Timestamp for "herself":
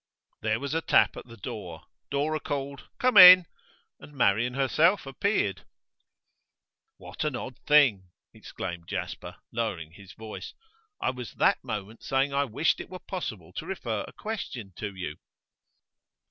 4.55-5.05